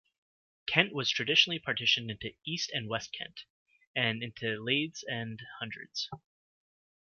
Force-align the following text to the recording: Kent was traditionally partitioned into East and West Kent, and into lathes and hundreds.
Kent 0.65 0.95
was 0.95 1.11
traditionally 1.11 1.59
partitioned 1.59 2.09
into 2.09 2.33
East 2.43 2.71
and 2.73 2.89
West 2.89 3.11
Kent, 3.15 3.41
and 3.95 4.23
into 4.23 4.59
lathes 4.59 5.03
and 5.07 5.39
hundreds. 5.59 6.09